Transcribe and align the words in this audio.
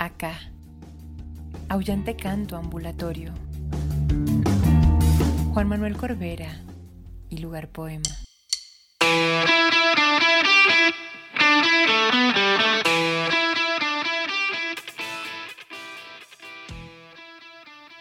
Acá, 0.00 0.38
aullante 1.68 2.14
canto 2.14 2.56
ambulatorio. 2.56 3.32
Juan 5.52 5.66
Manuel 5.66 5.96
Corbera 5.96 6.62
y 7.28 7.38
lugar 7.38 7.66
poema. 7.66 8.08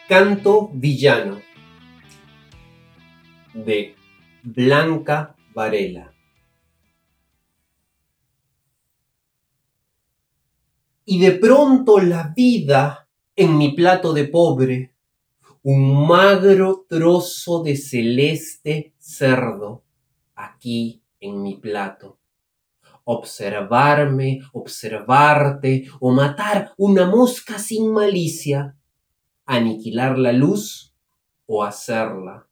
Canto 0.07 0.69
Villano 0.71 1.41
de 3.55 3.95
Blanca 4.43 5.35
Varela. 5.55 6.16
Y 11.09 11.21
de 11.21 11.31
pronto 11.31 11.99
la 11.99 12.33
vida 12.35 13.07
en 13.33 13.57
mi 13.57 13.71
plato 13.71 14.11
de 14.11 14.25
pobre, 14.25 14.93
un 15.63 16.05
magro 16.05 16.85
trozo 16.85 17.63
de 17.63 17.77
celeste 17.77 18.93
cerdo 18.97 19.85
aquí 20.35 21.01
en 21.21 21.41
mi 21.41 21.55
plato. 21.55 22.19
Observarme, 23.05 24.41
observarte 24.51 25.87
o 26.01 26.11
matar 26.11 26.73
una 26.75 27.05
mosca 27.05 27.57
sin 27.57 27.89
malicia 27.89 28.75
aniquilar 29.45 30.17
la 30.17 30.33
luz 30.33 30.93
o 31.45 31.63
hacerla. 31.63 32.49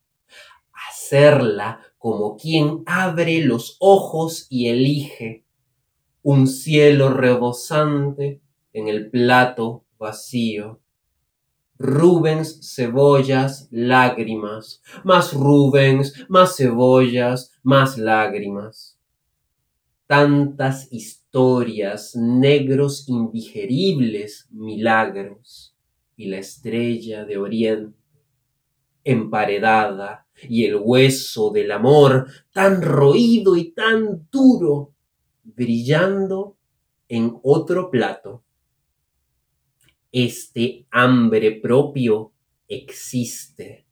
Hacerla 0.72 1.82
como 1.98 2.38
quien 2.38 2.84
abre 2.86 3.42
los 3.42 3.76
ojos 3.82 4.48
y 4.50 4.70
elige 4.70 5.44
un 6.24 6.48
cielo 6.48 7.10
rebosante 7.10 8.42
en 8.76 8.90
el 8.90 9.10
plato 9.10 9.86
vacío. 9.98 10.82
Rubens, 11.78 12.74
cebollas, 12.76 13.70
lágrimas, 13.72 14.82
más 15.04 15.34
Rubens, 15.34 16.26
más 16.28 16.58
cebollas, 16.58 17.54
más 17.64 17.98
lágrimas. 17.98 19.00
Tantas 20.08 20.92
historias, 20.92 22.16
negros 22.16 23.08
indigeribles 23.08 24.48
milagros 24.52 25.74
y 26.18 26.28
la 26.28 26.38
estrella 26.38 27.26
de 27.26 27.38
oriente, 27.38 27.98
emparedada, 29.06 30.28
y 30.50 30.66
el 30.66 30.76
hueso 30.76 31.50
del 31.50 31.72
amor 31.72 32.28
tan 32.52 32.82
roído 32.82 33.56
y 33.56 33.72
tan 33.72 34.28
duro, 34.30 34.94
brillando 35.44 36.58
en 37.08 37.40
otro 37.42 37.90
plato. 37.90 38.45
Este 40.18 40.88
hambre 40.92 41.60
propio 41.60 42.32
existe, 42.70 43.86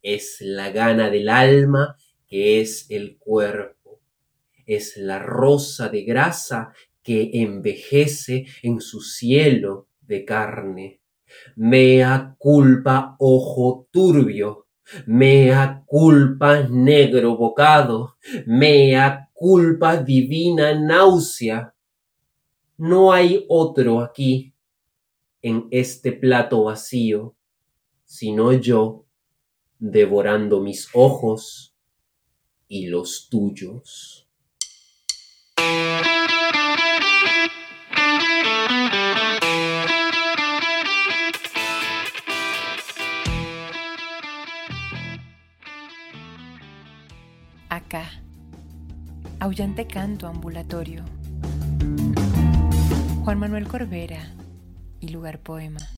es 0.00 0.36
la 0.40 0.70
gana 0.70 1.10
del 1.10 1.28
alma 1.28 1.96
que 2.28 2.60
es 2.60 2.86
el 2.90 3.18
cuerpo, 3.18 3.98
es 4.66 4.96
la 4.98 5.18
rosa 5.18 5.88
de 5.88 6.04
grasa 6.04 6.72
que 7.02 7.30
envejece 7.32 8.46
en 8.62 8.80
su 8.80 9.00
cielo 9.00 9.88
de 10.00 10.24
carne. 10.24 11.00
Mea 11.56 12.36
culpa 12.38 13.16
ojo 13.18 13.88
turbio, 13.90 14.68
mea 15.06 15.82
culpa 15.86 16.68
negro 16.70 17.36
bocado, 17.36 18.16
mea 18.46 19.28
culpa 19.32 19.96
divina 19.96 20.72
náusea. 20.78 21.74
No 22.76 23.12
hay 23.12 23.44
otro 23.48 24.00
aquí, 24.00 24.54
en 25.42 25.68
este 25.70 26.12
plato 26.12 26.64
vacío, 26.64 27.36
sino 28.04 28.52
yo, 28.52 29.06
devorando 29.78 30.60
mis 30.60 30.88
ojos 30.92 31.76
y 32.66 32.86
los 32.86 33.28
tuyos. 33.28 34.28
Acá, 47.68 48.22
aullante 49.38 49.86
canto 49.86 50.26
ambulatorio. 50.26 51.04
Juan 53.24 53.38
Manuel 53.38 53.68
Corbera 53.68 54.34
y 55.00 55.08
lugar 55.08 55.38
poema. 55.38 55.88